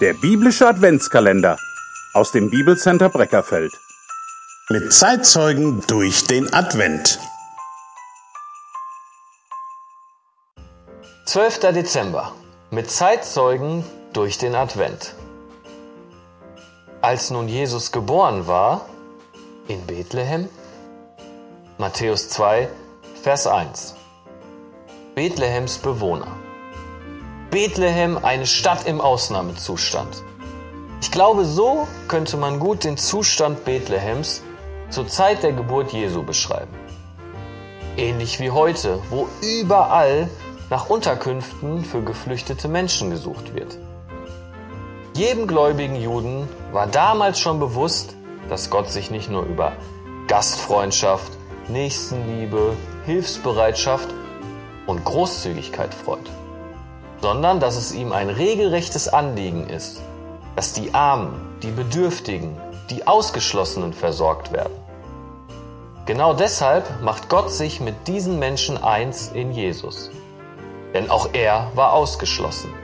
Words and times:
Der 0.00 0.14
biblische 0.14 0.66
Adventskalender 0.66 1.58
aus 2.14 2.32
dem 2.32 2.48
Bibelcenter 2.48 3.10
Breckerfeld. 3.10 3.70
Mit 4.70 4.94
Zeitzeugen 4.94 5.82
durch 5.88 6.26
den 6.26 6.50
Advent. 6.54 7.18
12. 11.26 11.58
Dezember. 11.74 12.32
Mit 12.70 12.90
Zeitzeugen 12.90 13.84
durch 14.14 14.38
den 14.38 14.54
Advent. 14.54 15.14
Als 17.02 17.30
nun 17.30 17.46
Jesus 17.46 17.92
geboren 17.92 18.46
war, 18.46 18.88
in 19.68 19.84
Bethlehem, 19.84 20.48
Matthäus 21.76 22.30
2, 22.30 22.70
Vers 23.22 23.46
1. 23.46 23.96
Bethlehems 25.14 25.76
Bewohner. 25.76 26.38
Bethlehem 27.50 28.16
eine 28.16 28.46
Stadt 28.46 28.86
im 28.86 29.00
Ausnahmezustand. 29.00 30.22
Ich 31.02 31.10
glaube, 31.10 31.44
so 31.44 31.88
könnte 32.06 32.36
man 32.36 32.60
gut 32.60 32.84
den 32.84 32.96
Zustand 32.96 33.64
Bethlehems 33.64 34.42
zur 34.90 35.08
Zeit 35.08 35.42
der 35.42 35.52
Geburt 35.52 35.92
Jesu 35.92 36.22
beschreiben. 36.22 36.72
Ähnlich 37.96 38.38
wie 38.38 38.52
heute, 38.52 39.00
wo 39.10 39.26
überall 39.42 40.30
nach 40.70 40.88
Unterkünften 40.88 41.84
für 41.84 42.02
geflüchtete 42.02 42.68
Menschen 42.68 43.10
gesucht 43.10 43.52
wird. 43.52 43.76
Jedem 45.16 45.48
gläubigen 45.48 45.96
Juden 45.96 46.48
war 46.70 46.86
damals 46.86 47.40
schon 47.40 47.58
bewusst, 47.58 48.14
dass 48.48 48.70
Gott 48.70 48.90
sich 48.90 49.10
nicht 49.10 49.28
nur 49.28 49.42
über 49.42 49.72
Gastfreundschaft, 50.28 51.32
Nächstenliebe, 51.66 52.76
Hilfsbereitschaft 53.06 54.08
und 54.86 55.04
Großzügigkeit 55.04 55.92
freut 55.92 56.30
sondern 57.20 57.60
dass 57.60 57.76
es 57.76 57.92
ihm 57.92 58.12
ein 58.12 58.30
regelrechtes 58.30 59.08
Anliegen 59.08 59.68
ist, 59.68 60.00
dass 60.56 60.72
die 60.72 60.94
Armen, 60.94 61.58
die 61.62 61.70
Bedürftigen, 61.70 62.56
die 62.90 63.06
Ausgeschlossenen 63.06 63.92
versorgt 63.92 64.52
werden. 64.52 64.72
Genau 66.06 66.34
deshalb 66.34 67.02
macht 67.02 67.28
Gott 67.28 67.52
sich 67.52 67.80
mit 67.80 68.08
diesen 68.08 68.38
Menschen 68.38 68.82
eins 68.82 69.30
in 69.32 69.52
Jesus. 69.52 70.10
Denn 70.92 71.08
auch 71.08 71.28
er 71.34 71.70
war 71.74 71.92
ausgeschlossen. 71.92 72.74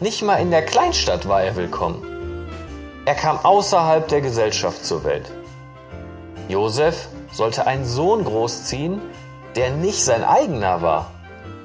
Nicht 0.00 0.22
mal 0.22 0.36
in 0.36 0.50
der 0.50 0.64
Kleinstadt 0.64 1.28
war 1.28 1.42
er 1.42 1.56
willkommen. 1.56 2.46
Er 3.06 3.14
kam 3.14 3.38
außerhalb 3.42 4.06
der 4.08 4.20
Gesellschaft 4.20 4.84
zur 4.84 5.04
Welt. 5.04 5.30
Josef 6.48 7.08
sollte 7.32 7.66
einen 7.66 7.86
Sohn 7.86 8.24
großziehen, 8.24 9.00
der 9.56 9.70
nicht 9.70 10.04
sein 10.04 10.24
eigener 10.24 10.82
war, 10.82 11.10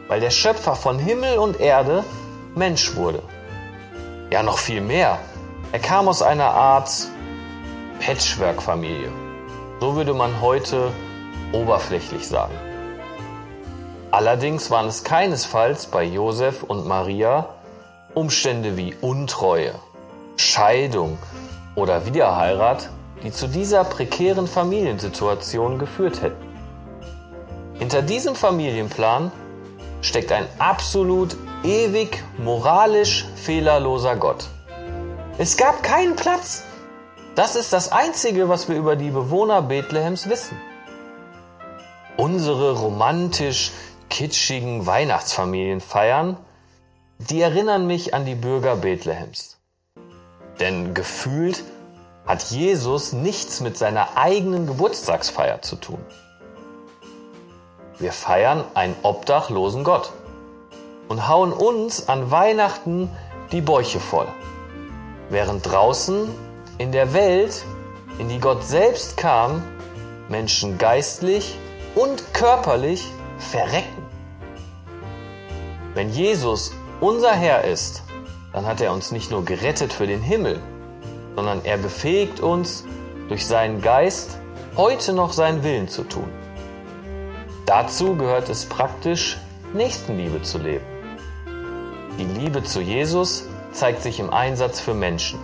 weil 0.08 0.20
der 0.20 0.30
Schöpfer 0.30 0.76
von 0.76 1.00
Himmel 1.00 1.38
und 1.38 1.60
Erde 1.60 2.04
Mensch 2.56 2.96
wurde. 2.96 3.22
Ja, 4.32 4.44
noch 4.44 4.58
viel 4.58 4.82
mehr. 4.82 5.20
Er 5.72 5.80
kam 5.80 6.08
aus 6.08 6.22
einer 6.22 6.52
Art 6.52 6.90
Patchwork-Familie. 8.00 9.12
So 9.80 9.96
würde 9.96 10.14
man 10.14 10.42
heute 10.42 10.92
oberflächlich 11.52 12.28
sagen. 12.28 12.54
Allerdings 14.12 14.72
waren 14.72 14.88
es 14.88 15.04
keinesfalls 15.04 15.88
bei 15.88 16.04
Josef 16.04 16.64
und 16.64 16.88
Maria 16.88 17.50
Umstände 18.14 18.78
wie 18.78 18.96
Untreue, 19.02 19.74
Scheidung 20.38 21.18
oder 21.76 22.06
Wiederheirat, 22.06 22.90
die 23.24 23.32
zu 23.32 23.48
dieser 23.48 23.84
prekären 23.84 24.48
Familiensituation 24.48 25.78
geführt 25.80 26.22
hätten. 26.22 26.46
Hinter 27.78 28.02
diesem 28.02 28.36
Familienplan 28.36 29.34
steckt 30.02 30.32
ein 30.32 30.48
absolut 30.60 31.36
ewig 31.64 32.24
moralisch 32.38 33.26
fehlerloser 33.36 34.16
Gott. 34.16 34.48
Es 35.38 35.58
gab 35.58 35.84
keinen 35.84 36.16
Platz. 36.16 36.64
Das 37.36 37.56
ist 37.56 37.74
das 37.74 37.92
Einzige, 37.92 38.48
was 38.48 38.70
wir 38.70 38.78
über 38.78 38.96
die 38.96 39.10
Bewohner 39.10 39.62
Bethlehems 39.62 40.30
wissen. 40.30 40.58
Unsere 42.16 42.78
romantisch 42.78 43.72
kitschigen 44.10 44.86
Weihnachtsfamilienfeiern, 44.86 46.38
die 47.18 47.42
erinnern 47.42 47.88
mich 47.88 48.14
an 48.14 48.26
die 48.26 48.36
Bürger 48.36 48.78
Bethlehems. 48.78 49.58
Denn 50.60 50.94
gefühlt 50.94 51.64
hat 52.26 52.44
Jesus 52.44 53.12
nichts 53.12 53.60
mit 53.60 53.78
seiner 53.78 54.16
eigenen 54.16 54.68
Geburtstagsfeier 54.68 55.62
zu 55.62 55.76
tun. 55.76 56.00
Wir 57.98 58.12
feiern 58.12 58.66
einen 58.74 58.96
obdachlosen 59.04 59.86
Gott 59.86 60.12
und 61.08 61.30
hauen 61.30 61.54
uns 61.54 62.10
an 62.10 62.30
Weihnachten 62.30 63.10
die 63.54 63.62
Bäuche 63.62 64.02
voll, 64.02 64.28
während 65.30 65.66
draußen 65.66 66.30
in 66.78 66.92
der 66.92 67.14
Welt, 67.14 67.64
in 68.20 68.28
die 68.28 68.40
Gott 68.40 68.66
selbst 68.66 69.16
kam, 69.16 69.64
Menschen 70.28 70.78
geistlich 70.78 71.58
und 71.96 72.34
körperlich 72.34 73.10
verrecken. 73.38 74.06
Wenn 75.94 76.10
Jesus 76.10 76.74
unser 77.00 77.32
Herr 77.32 77.64
ist, 77.64 78.04
dann 78.52 78.66
hat 78.66 78.82
er 78.82 78.92
uns 78.92 79.12
nicht 79.12 79.32
nur 79.32 79.46
gerettet 79.46 79.94
für 79.94 80.08
den 80.08 80.22
Himmel, 80.22 80.60
sondern 81.36 81.64
er 81.64 81.78
befähigt 81.78 82.42
uns 82.42 82.84
durch 83.30 83.46
seinen 83.46 83.82
Geist 83.82 84.38
heute 84.76 85.14
noch 85.14 85.32
seinen 85.32 85.64
Willen 85.64 85.88
zu 85.88 86.04
tun. 86.04 86.45
Dazu 87.66 88.16
gehört 88.16 88.50
es 88.50 88.66
praktisch, 88.66 89.38
Nächstenliebe 89.74 90.42
zu 90.44 90.60
leben. 90.60 90.86
Die 92.20 92.26
Liebe 92.26 92.64
zu 92.64 92.80
Jesus 92.80 93.48
zeigt 93.72 94.04
sich 94.04 94.20
im 94.20 94.32
Einsatz 94.32 94.80
für 94.80 94.94
Menschen. 94.94 95.40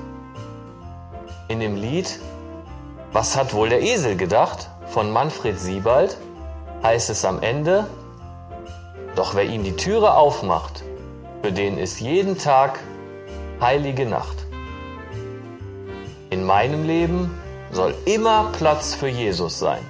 In 1.48 1.60
dem 1.60 1.76
Lied 1.76 2.20
Was 3.12 3.36
hat 3.36 3.54
wohl 3.54 3.70
der 3.70 3.82
Esel 3.82 4.16
gedacht 4.16 4.70
von 4.88 5.12
Manfred 5.12 5.60
Siebald 5.60 6.16
heißt 6.84 7.10
es 7.10 7.26
am 7.26 7.42
Ende, 7.42 7.88
doch 9.16 9.36
wer 9.36 9.44
ihm 9.44 9.64
die 9.64 9.76
Türe 9.76 10.14
aufmacht, 10.14 10.84
für 11.42 11.52
den 11.52 11.78
ist 11.78 12.00
jeden 12.00 12.38
Tag 12.38 12.80
heilige 13.60 14.06
Nacht. 14.06 14.46
In 16.30 16.46
meinem 16.46 16.86
Leben 16.86 17.38
soll 17.72 17.96
immer 18.06 18.50
Platz 18.54 18.94
für 18.94 19.10
Jesus 19.10 19.60
sein. 19.60 19.84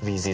Wie 0.00 0.18
Sie 0.18 0.32